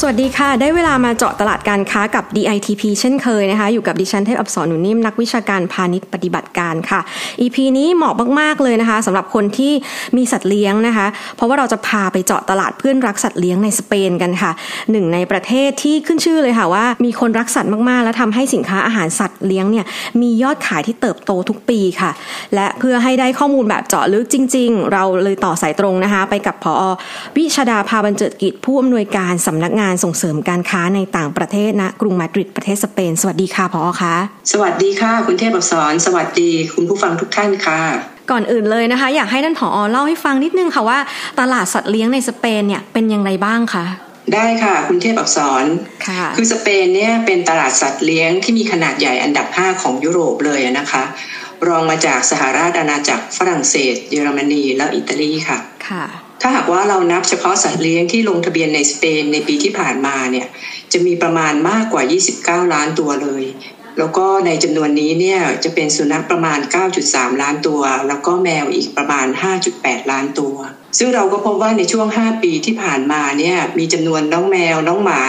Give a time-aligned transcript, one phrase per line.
[0.00, 7.00] สวัสดีค่ะ ได้เวลามาเจาะตลาดการค้ากับ DITP เช่นเคยนะคะ อยู่กับดิฉันเทพอับสรหนุนิ่มนักวิชาการพาณิชย์ปฏิบัติการค่ะ
[7.40, 9.72] EP นี้เหมาะมาก ๆ เลยนะคะสำหรับคนที่
[10.16, 14.52] มีสัตว์เลี้ยงนะคะ เพราะว่าเราจะพาไปเจาะตลาดเพื่อนรักสัตว์เลี้ยงในสเปนกันค่ะ
[14.90, 19.84] หนึ่งในประเทศที่ขึ้นชื่อเลยค่ะว่า มีคนรักสัตว์มากๆ และทำให้สินค้าอาหารสัตว์เลี้ยงเนี่ย
[20.20, 22.10] มียอดขายที่เติบโตทุกปีค่ะ
[22.54, 26.72] และเพื่อให้ได้ข้อมูลแบบเจาะลึกจริง ๆ เราเลยต่อสายตรงนะคะ ไปกับพอ
[27.36, 34.14] วิชดาพาบันเจิดกิจผู้อำนวยการสำนักงานส่งเสริมการค้าในต่างประเทศนะกรุงมาดริดประเทศสเปน สวัสดีค่ะพอคะ
[34.52, 37.80] สวัสดีค่ะ คุณเทพอักษรสวัสดี คุณผู้ฟังทุกท่านค่ะ
[38.30, 40.98] ก่อนอื่นเลยนะคะ อยากให้ท่านผอเล่าให้ฟังนิดนึงค่ะว่า
[41.40, 43.84] ตลาดสัตว์เลี้ยงในสเปนเนี่ยเป็นยังไงบ้างคะ
[44.34, 45.64] ได้ค่ะ คุณเทพอักษร
[46.08, 51.02] ค่ะคือสเปนเนี่ยเป็นตลาดสัตว์เลี้ยงที่มีขนาดใหญ่อันดับ 5 ของยุโรปเลยนะคะ
[51.68, 55.58] รองมาจากสหราชอาณาจักรฝรั่งเศส เยอรมนีและอิตาลีค่ะ
[55.88, 56.04] ค่ะ
[56.40, 60.46] ถ้าหากว่าเรานับเฉพาะสัตว์เลี้ยงที่ลงทะเบียนในสเปนในปีที่ผ่านมาเนี่ย
[60.92, 62.02] จะมีประมาณมากกว่า
[62.64, 63.44] 29 ล้านตัวเลย
[63.98, 66.58] แล้วก็ในจำนวนนี้เนี่ยจะเป็นสุนัขประมาณ
[67.00, 69.26] 9.3 ล้านตัว แล้วก็แมวอีกประมาณ
[69.68, 70.56] 5.8 ล้านตัว
[70.98, 75.22] ซึ่งเราก็พบว่าในช่วง 5 ปีที่ผ่านมาเนี่ยมีจำนวนน้องแมวน้องหมา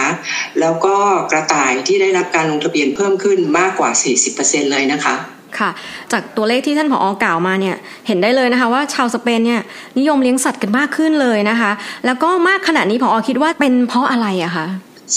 [0.60, 0.96] แล้วก็
[1.30, 3.90] กระต่ายที่ได้รับการลงทะเบียนเพิ่มขึ้นมากกว่า
[4.30, 5.16] 40%เลยนะคะ
[5.58, 5.70] ค่ะ
[6.12, 9.60] จากตัวเลขที่ท่านผออกล่าวมาเนี่ยเห็นได้เลยนะคะว่าชาวสเปนเนี่ย
[9.98, 11.70] นิยมเลี้ยงสัตว์กันมากขึ้นเลยนะคะ
[12.06, 14.66] แล้วก็มากขนาดนี้ผอคิดว่าเป็นเพราะอะไรอะคะ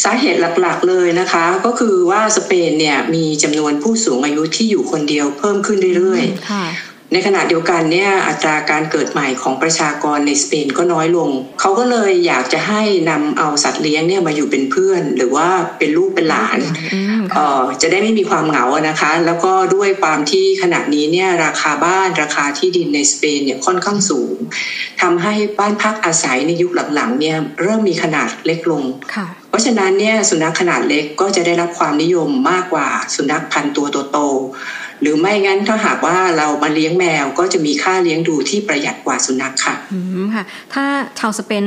[0.03, 15.47] สาเหตุหลักๆเลยนะคะ ก็คือว่าสเปนเนี่ยมีจำนวนผู้สูงอายุที่อยู่คนเดียวเพิ่มขึ้นเรื่อยๆ ในขณะเดียวกันเนี่ยอัตราการเกิดใหม่ของประชากรในสเปนก็น้อยลง เขาก็เลยอยากจะให้นำเอาสัตว์เลี้ยงเนี่ยมาอยู่เป็นเพื่อน หรือว่า
[15.77, 16.59] เป็นลูกเป็นหลาน
[17.33, 24.35] เอ่อจะได้ไม่มีความเหงานะคะ แล้วก็ด้วยความที่ขณะนี้เนี่ยราคาบ้านราคาที่ดินในสเปนเนี่ยค่อนข้างสูง
[25.01, 28.83] ทำให้บ้านพักอาศัยในยุคหลังๆเนี่ยเริ่มมีขนาดเล็กลง
[29.49, 40.43] เพราะฉะนั้นเนี่ยสุนัขขนาดเล็กก็จะได้รับความนิยมมากกว่าสุนัขพันตัวโตๆ หรือไม่งั้นถ้าหากว่าเรามาเลี้ยงแมวก็จะมีค่าเลี้ยงดูที่ประหยัดกว่าสุนัขค่ะอืมค่ะ
[40.73, 40.85] ถ้า
[41.19, 41.65] ชาวสเปน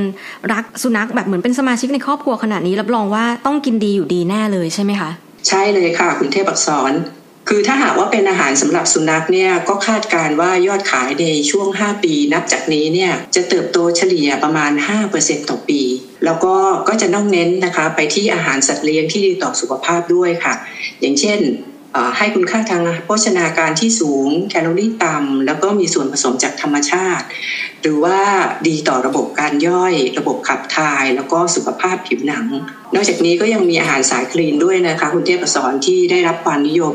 [0.52, 5.10] รักสุนัขแบบเหมือนเป็นสมาชิกในครอบครัวขนาดนี้รับรองว่าต้องกินดีอยู่ดีแน่เลยใช่ไหมคะ
[5.48, 6.94] ใช่เลยค่ะ คุณเทพอักษร
[7.50, 14.72] คือถ้าหากว่าเป็นอาหารสำหรับสุนัขเนี่ยก็คาดการว่ายอดขายในช่วง 5 ปีนับจากนี้เนี่ยจะเติบโตเฉลี่ยประมาณ
[15.10, 15.80] 5%ต่อปี
[16.24, 16.54] แล้วก็
[16.88, 20.54] ก็จะต้องเน้นนะคะไปที่อาหารสัตว์เลี้ยงที่ดีต่อสุขภาพด้วยค่ะ
[21.00, 21.40] อย่างเช่น
[22.18, 27.26] ให้คุณค่าทางโภชนาการที่สูง แคลอรี่ต่ำแล้วก็มีส่วนผสมจากธรรมชาติ
[27.82, 28.18] หรือว่า
[28.68, 32.46] ดีต่อระบบการย่อย ระบบขับถ่าย แล้วก็สุขภาพผิวหนัง
[32.94, 36.94] นอกจากนี้ก็ยังมีอาหารสายคลีนด้วยนะคะ คุณเทพสอนที่ได้รับความนิยม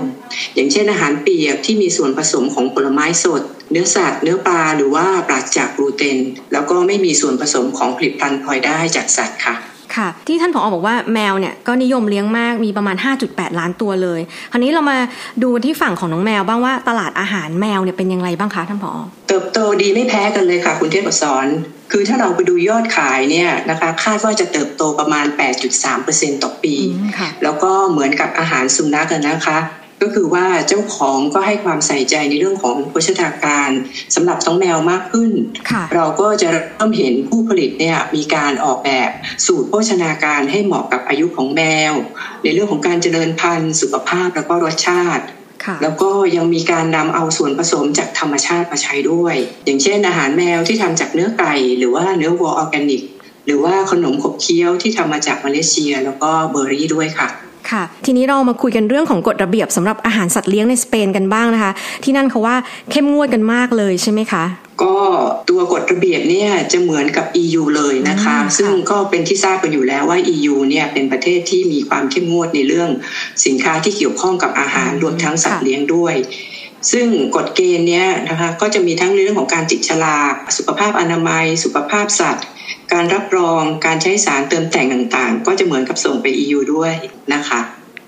[0.56, 3.41] อย่างเช่นอาหารเปียกที่มีส่วนผสมของผลไม้สด
[3.72, 6.17] เนื้อสัตว์เนื้อปลาหรือว่าปราศจากกลูเตน
[6.53, 9.56] แล้วก็ไม่มีส่วนผสมของผลิตภัณฑ์พลอยได้จากสัตว์ค่ะ
[9.97, 12.96] ค่ะ ที่ท่านผอบอกว่าแมวเนี่ยก็นิยมเลี้ยงมากมีประมาณ
[13.28, 14.22] 5.8 ล้านตัวเลย
[14.52, 14.97] คราวนี้เรามา
[15.44, 18.94] ดูที่ฝั่งของน้องแมวบ้างว่าตลาดอาหารแมวเนี่ยเป็นยังไงบ้างคะท่านผอ
[19.28, 21.47] เติบโตดีไม่แพ้กันเลยค่ะ คุณเทพสอน
[21.91, 25.25] คือถ้าเราไปดูยอดขายเนี่ยนะคะคาดว่าจะเติบโตประมาณ
[25.84, 26.75] 8.3%ต่อปี
[27.44, 29.59] แล้วก็เหมือนกับอาหารสุนัขนะคะ
[30.01, 33.69] ก็คือว่าเจ้าของก็ให้ความใส่ใจในเรื่องของโภชนาการ
[34.16, 35.31] สำหรับน้องแมวมากขึ้น
[35.95, 39.09] เราก็จะเริ่มเห็นผู้ผลิตเนี่ยมีการออกแบบ
[39.45, 41.61] สูตรโภชนาการให้เหมาะกับอายุของแม
[41.91, 41.94] ว
[42.44, 45.23] ในเรื่องของการเจริญพันธุ์ สุขภาพแล้วก็รสชาติ
[45.81, 49.35] แล้วก็ยังมีการนำเอาส่วนผสมจากธรรมชาติมาใช้ด้วย
[49.66, 53.03] อย่างเช่น อาหารแมวที่ทำจากเนื้อไก่ หรือว่าเนื้อวัวออร์แกนิก
[53.45, 57.28] หรือว่าขนมขบเคี้ยวที่ทำมาจากเมล็ดเจีย แล้วก็เบอร์รี่ด้วยค่ะ
[57.71, 61.72] ค่ะ ทีนี้เรามาคุยกันเรื่องของกฎระเบียบสำหรับอาหารสัตว์เลี้ยงในสเปนกันบ้างนะคะ
[62.03, 62.55] ที่นั่นเขาว่า
[62.91, 64.43] เข้มงวดกันมากเลยใช่ไหมคะ
[64.84, 64.96] ก็
[65.49, 72.90] ตัวกฎระเบียบเนี่ยจะเหมือนกับ EU เลยนะคะ ซึ่งก็เป็นที่ทราบกันอยู่แล้วว่า EU เนี่ยเป็นประเทศที่มีความเข้มงวดในเรื่อง
[73.46, 76.16] สินค้าที่เกี่ยวข้องกับอาหารรวมทั้งสัตว์เลี้ยงด้วย
[76.91, 77.05] ซึ่ง
[77.35, 82.45] กฎเกณฑ์เนี้ยนะคะก็จะมีทั้งเรื่องของการติดฉลากสุขภาพอนามัย สุขภาพสัตว์
[82.93, 86.93] การรับรองการใช้สารเติมแต่งต่างๆ ก็จะเหมือนกับส่งไป EU ด้วย
[87.33, 87.59] นะคะ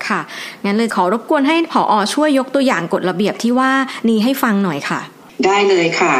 [0.06, 0.20] ค่ะ
[0.64, 3.72] งั้นเลยขอรบกวนให้ผออช่วยยกตัวอย่างกฎระเบียบที่ว่า
[4.08, 5.00] นี้ให้ฟังหน่อยค่ะ
[5.44, 6.14] ได้เลยค่ะ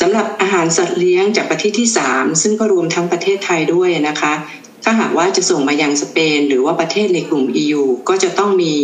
[0.00, 4.32] สำหรับอาหารสัตว์เลี้ยงจากประเทศที่ 3 ซึ่งก็รวมทั้งประเทศไทยด้วยนะคะ
[4.84, 8.74] ถ้าหากว่าจะส่งมายังสเปน หรือว่าประเทศในกลุ่ม EU ก็จะต้องมี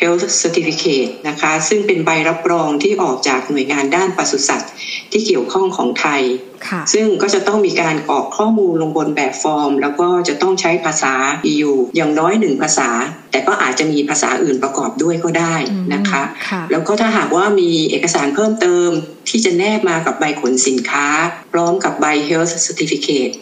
[0.00, 4.72] Health Certificate นะคะ ซึ่งเป็นใบรับรองที่ออกจากหน่วยงานด้านปศุสัตว์
[5.12, 6.22] ที่เกี่ยวข้องของไทย
[6.94, 11.14] ซึ่งก็จะต้องมีการกรอกข้อมูลลงบนแบบฟอร์ม แล้วก็จะต้องใช้ภาษา
[11.52, 12.90] EU อย่างน้อยหนึ่งภาษา
[13.30, 15.56] แต่ก็อาจจะมีภาษาอื่นประกอบด้วยก็ได้
[15.94, 16.22] นะคะ
[16.70, 18.88] แล้วก็ถ้าหากว่ามีเอกสารเพิ่มเติม
[19.28, 21.06] ที่จะแนบมากับใบขนสินค้า
[21.52, 23.34] พร้อมกับใบ Health Certificate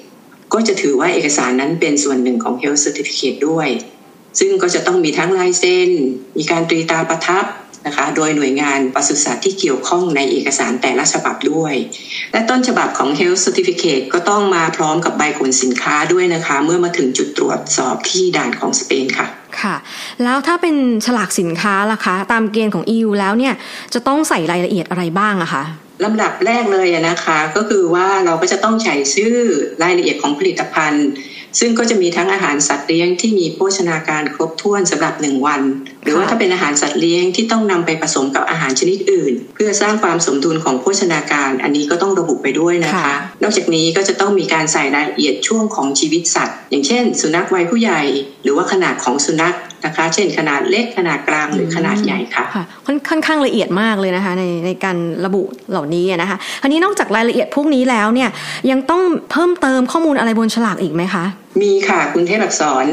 [0.52, 3.68] ก็จะถือว่าเอกสารนั้นเป็นส่วนหนึ่งของ Health Certificate ด้วย
[4.38, 5.90] ซึ่งก็จะต้องมีทั้งลายเซ็น
[6.38, 7.44] มีการตรีตาประทับ
[7.86, 11.74] นะคะ โดยหน่วยงานปศุสัตว์ที่เกี่ยวข้องในเอกสารแต่ละฉบับด้วย
[12.32, 19.26] และต้นฉบับของ Health Certificate ก็ต้องมาพร้อมกับใบขนสินค้าด้วยนะคะ เมื่อมาถึงจุดตรวจสอบที่ด่านของสเปนค่ะ
[19.60, 19.76] ค่ะ
[20.22, 20.76] แล้วถ้าเป็น
[21.06, 23.54] ฉลากสินค้าล่ะคะ ตามเกณฑ์ของ EU แล้วเนี่ย
[23.94, 25.64] จะต้องใส่รายละเอียดอะไรบ้างอะคะ
[26.04, 29.36] ลำดับแรกเลยนะคะ ก็คือว่าเราก็จะต้องใช้ชื่อ
[29.82, 31.06] รายละเอียดของผลิตภัณฑ์
[31.58, 35.62] ซึ่งก็จะมีทั้งอาหารสัตว์เลี้ยงที่มีโภชนาการครบถ้วนสำหรับหนึ่งวัน
[36.04, 48.02] หรือว่าถ้าเป็นอาหารสัตว์เลี้ยงที่ต้องนำไปผสมกับอาหารชนิดอื่น เพื่อสร้างความสมดุลของโภชนาการ อันนี้ก็ต้องระบุไปด้วยนะคะ นอกจากนี้ก็จะต้องมีการใส่รายละเอียดช่วงของชีวิตสัตว์ อย่างเช่น สุนัขวัยผู้ใหญ่
[48.42, 49.54] หรือว่าขนาดของสุนัข
[49.86, 58.30] นะคะ เช่น ขนาดเล็กขนาดกลางหรือขนาดใหญ่ค่ะค่ะค่อนข้างละเอียดมากเลยนะคะในในการระบุเหล่านี้นะคะอันนี้นอกจากรายละเอียดพวกนี้แล้วเนี่ย
[58.70, 61.24] ยังต้องเพิ่มเติมข้อมูลอะไรบนฉลากอีกไหมคะ
[61.62, 62.86] มีค่ะคุณเทพอักษร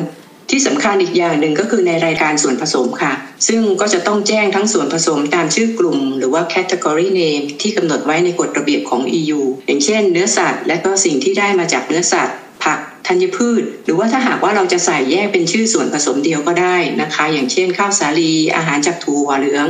[0.50, 3.14] ที่สำคัญอีกอย่างหนึ่งก็คือในรายการส่วนผสมค่ะ
[3.48, 19.68] ซึ่งก็จะต้องแจ้งทั้งส่วนผสมตามชื่อกลุ่ม หรือว่า category name ที่กำหนดไว้ในกฎระเบียบของ EU อย่างเช่น เนื้อสัตว์ และก็สิ่งที่ได้มาจากเนื้อสัตว์ ผักธัญพืช หรือว่าถ้าหากว่าเราจะใส่แยกเป็นชื่อส่วนผสมเดียวก็ได้นะคะ อย่างเช่น ข้าวสาลี อาหารจากถั่วเหลือง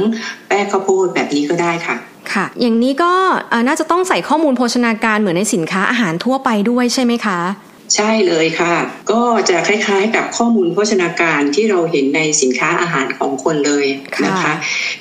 [0.47, 1.95] แป้งข้าวโพดแบบนี้ก็ได้ค่ะ
[2.33, 3.13] ค่ะ อย่างนี้ก็
[3.67, 7.39] น่าจะต้องใส่ข้อมูลโภชนาการเหมือนในสินค้าอาหารทั่วไปด้วยใช่ไหมคะ
[7.95, 8.75] ใช่เลยค่ะ
[9.11, 13.85] ก็จะคล้ายๆกับข้อมูลโภชนาการที่เราเห็นในสินค้าอาหารของคนเลย
[14.25, 14.53] นะคะ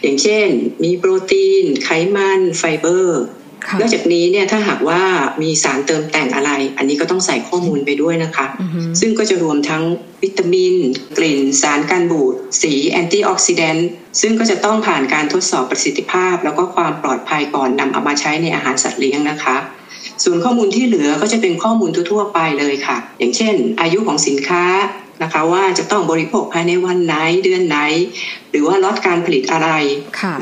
[0.02, 0.46] อย่างเช่น
[0.84, 3.22] มีโปรตีน ไขมัน ไฟเบอร์
[3.80, 5.02] นอกจากนี้เนี่ยถ้าหากว่า
[5.42, 8.46] มีสารเติมแต่งอะไร อันนี้ก็ต้องใส่ข้อมูลไปด้วยนะคะ
[9.00, 9.82] ซึ่งก็จะรวมทั้ง
[10.22, 10.74] วิตามิน
[11.18, 13.88] กลิ่น สารกันบูด สี antioxidant
[14.20, 19.56] ซึ่งก็จะต้องผ่านการทดสอบประสิทธิภาพ แล้วก็ความปลอดภัยก่อนนำเอามาใช้ในอาหารสัตว์เลี้ยงนะคะ
[20.24, 24.64] ส่วนข้อมูลที่เหลือก็จะเป็นข้อมูลทั่วไปเลยค่ะ อย่างเช่น อายุของสินค้า
[25.22, 27.14] นะคะว่าจะต้องบริโภคภายในวันไหน
[27.44, 27.78] เดือนไหน
[28.50, 29.68] หรือว่าลดการผลิตอะไร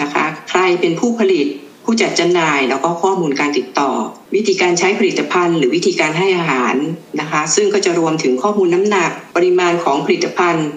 [0.02, 1.46] นะคะ ใครเป็นผู้ผลิต
[1.84, 3.90] ผู้จัดจำหน่ายแล้วก็ข้อมูลการติดต่อ
[4.34, 6.74] วิธีการใช้ผลิตภัณฑ์ หรือวิธีการให้อาหาร
[7.20, 10.68] นะคะ ซึ่งก็จะรวมถึงข้อมูลน้ำหนักปริมาณของผลิตภัณฑ์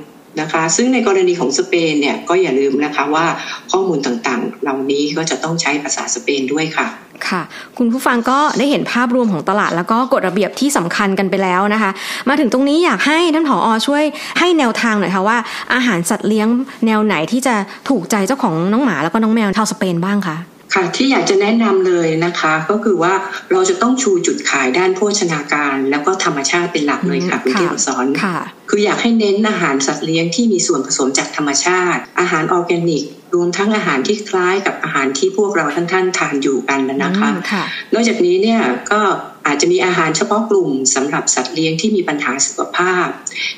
[0.42, 3.26] นะคะ ซึ่งในกรณีของสเปนเนี่ยก็อย่าลืมนะคะว่า
[3.72, 6.88] ข้อมูลต่างๆ เหล่านี้ก็จะต้องใช้ภาษาสเปนด้วยค่ะ
[7.30, 7.42] ค่ะ
[7.78, 11.92] คุณผู้ฟังก็ได้เห็นภาพรวมของตลาด แล้วก็กฎระเบียบที่สำคัญกันไปแล้วนะคะ
[12.30, 14.04] มาถึงตรงนี้อยากให้ท่านผออช่วย
[14.40, 15.38] ให้แนวทางหน่อยค่ะว่า
[15.74, 16.48] อาหารสัตว์เลี้ยง
[16.86, 17.56] แนวไหนที่จะ
[17.90, 20.38] ถูกใจเจ้าของน้องหมาแล้วก็น้องแมวชาวสเปนบ้างคะ
[20.74, 23.14] ค่ะที่อยากจะแนะนำเลยนะคะ ก็คือว่า
[23.52, 28.06] เราจะต้องชูจุดขายด้านโภชนาการ แล้วก็ธรรมชาติเป็นหลักเลยค่ะคุณเทพสอน
[28.70, 33.04] คืออยากให้เน้นอาหารสัตว์เลี้ยงที่มีส่วนผสมจากธรรมชาติ อาหารออร์แกนิก
[33.38, 37.30] รวมทั้งอาหารที่คล้ายกับอาหารที่พวกเราท่านท่านทานอยู่กันนะคะ
[37.94, 38.62] นอกจากนี้เนี่ย
[38.92, 39.02] ก็
[39.48, 43.08] อาจจะมีอาหารเฉพาะกลุ่มสำหรับสัตว์เลี้ยงที่มีปัญหาสุขภาพ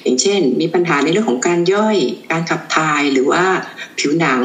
[0.01, 1.97] อย่างเช่น มีปัญหาในเรื่องของการย่อย
[2.31, 3.43] การขับถ่ายหรือว่า
[3.99, 4.41] ผิวหนัง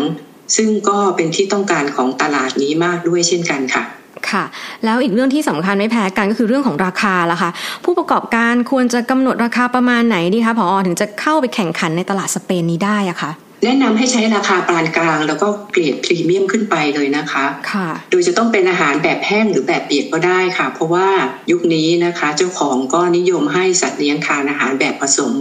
[0.57, 3.85] ซึ่งก็เป็นที่ต้องการของตลาดนี้มากด้วยเช่นกันค่ะ
[4.31, 4.45] ค่ะ
[4.85, 7.51] แล้วอีกเรื่องที่สำคัญไม่แพ้กันก็คือเรื่องของราคาล่ะคะ
[7.85, 13.31] ผู้ประกอบการควรจะกำหนดราคาประมาณไหนดีคะพอถึงจะเข้าไปแข่งขันในตลาดสเปนนี้ได้อะคะ
[13.65, 21.09] แนะนำให้ใช้ราคาปานกลาง แล้วก็เกรดพรีเมียมขึ้นไปเลยนะคะค่ะโดยจะต้องเป็นอาหารแบบแห้งหรือแบบเปียกก็ได้ค่ะ เพราะว่า
[21.51, 25.33] ยุคนี้นะคะ เจ้าของก็นิยมให้สัตว์เลี้ยงทานอาหารแบบผสม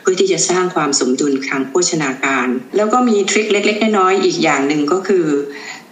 [0.00, 5.26] เพื่อที่จะสร้างความสมดุลทางโภชนาการ แล้วก็มีทริคเล็ก ๆ น้อยๆอีกอย่างหนึ่งก็คือ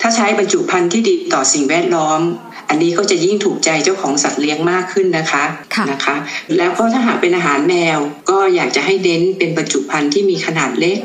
[0.01, 2.21] ถ้าใช้บรรจุภัณฑ์ที่ดีต่อสิ่งแวดล้อม
[2.69, 6.17] อันนี้ก็จะยิ่งถูกใจเจ้าของสัตว์เลี้ยงมากขึ้นนะคะะนะคะ
[6.57, 7.99] แล้วก็ถ้าหากเป็นอาหารแมว
[8.31, 10.99] ก็อยากจะให้เน้นเป็นบรรจุภัณฑ์ที่มีขนาดเล็ก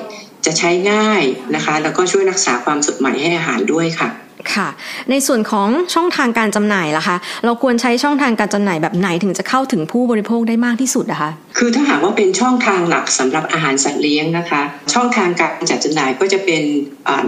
[0.45, 1.23] จะใช้ง่าย
[1.55, 4.09] นะคะ แล้วก็ช่วยรักษาความสดใหม่ให้อาหารด้วยค่ะ
[4.53, 4.67] ค่ะ
[5.09, 14.61] ในส่วนของช่องทางการจำหน่ายล่ะคะ เราควรใช้ช่องทางการจำหน่ายแบบไหนถึงจะเข้าถึงผู้บริโภคได้มากที่สุดนะคะ คือถ้าหากว่าเป็นช่องทางหลักสำหรับอาหารสัตว์เลี้ยงนะคะ
[14.93, 16.63] ช่องทางการจัดจำหน่ายก็จะเป็น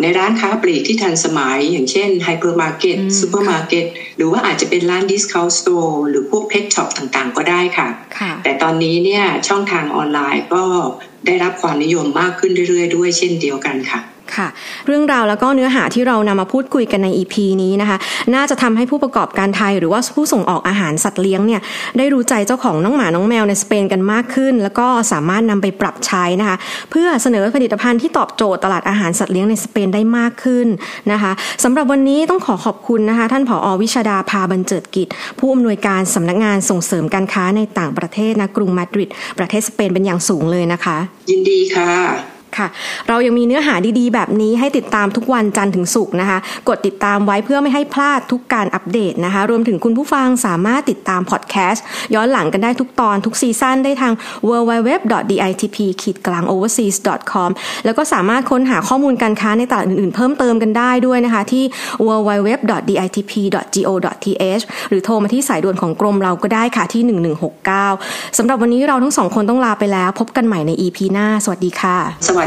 [0.01, 3.85] ในร้านค้าปลีกที่ทันสมัย อย่างเช่นไฮเปอร์มาร์เก็ตซูเปอร์มาร์เก็ต
[4.17, 7.87] หรือว่าอาจจะเป็นร้าน discount store หรือพวก pet shop ต่างๆ ก็ได้ค่ะ
[8.43, 10.63] แต่ตอนนี้เนี่ยช่องทางออนไลน์ก็
[11.25, 14.01] ได้รับความนิยมมากขึ้นเรื่อยๆ ด้วยเช่นเดียวกันค่ะ
[14.35, 14.47] ค่ะ
[14.87, 17.97] เรื่องราวแล้วก็เนื้อหาที่เรานำมาพูดคุยกันใน EP นี้นะคะ
[18.35, 21.61] น่าจะทำให้ผู้ประกอบการไทย หรือว่าผู้ส่งออกอาหารสัตว์เลี้ยงเนี่ย
[21.97, 26.57] ได้รู้ใจเจ้าของน้องหมาน้องแมวในสเปนกันมากขึ้น แล้วก็สามารถนำไปปรับใช้นะคะ
[26.91, 30.67] เพื่อเสนอผลิตภัณฑ์ที่ตอบโจทย์ตลาดอาหารสัตว์เลี้ยงในสเปนได้มากขึ้น
[31.11, 31.31] นะคะ
[31.63, 35.07] สำหรับวันนี้ต้องขอขอบคุณนะคะ ท่านผออวิชดาพาบันเจิดกิจ
[35.39, 40.97] ผู้อำนวยการสำนักงานส่งเสริมการค้าในต่างประเทศนะกรุงมาดริดประเทศสเปนเป็นอย่างสูงเลยนะคะ
[41.29, 42.67] ยินดีค่ะ ค่ะ
[43.07, 46.37] เรายังมีเนื้อหาดีๆ แบบนี้ให้ติดตามทุกวันจันทร์ถึงศุกร์นะคะ
[46.67, 51.83] กดติดตามไว้เพื่อไม่ให้พลาดทุกการอัปเดตนะคะ รวมถึงคุณผู้ฟังสามารถติดตามพอดแคสต์
[52.15, 54.13] ย้อนหลังกันได้ทุกตอนทุกซีซั่นได้ทาง
[54.49, 57.49] www.ditp-overseas.com
[57.85, 61.63] แล้วก็สามารถค้นหาข้อมูลการค้าในตลาดอื่นๆ เพิ่มเติมกันได้ด้วยนะคะ ที่
[62.07, 67.03] www.ditp.go.th หรือโทรมาที่สายด่วนของกรมเราก็ได้ค่ะที่
[67.69, 71.97] 1169สำหรับวันนี้เราทั้งสองคนต้องลาไปแล้ว พบกันใหม่ใน EP หน้า สวัสดีค่ะ
[72.29, 72.45] สวั